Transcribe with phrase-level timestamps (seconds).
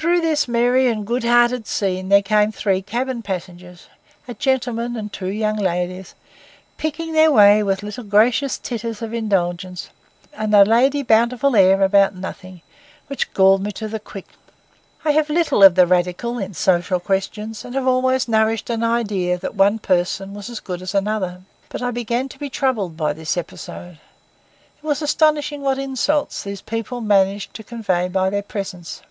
[0.00, 3.88] Through this merry and good hearted scene there came three cabin passengers,
[4.26, 6.14] a gentleman and two young ladies,
[6.78, 9.90] picking their way with little gracious titters of indulgence,
[10.32, 12.62] and a Lady Bountiful air about nothing,
[13.08, 14.24] which galled me to the quick.
[15.04, 19.36] I have little of the radical in social questions, and have always nourished an idea
[19.36, 21.42] that one person was as good as another.
[21.68, 23.98] But I began to be troubled by this episode.
[24.78, 29.02] It was astonishing what insults these people managed to convey by their presence.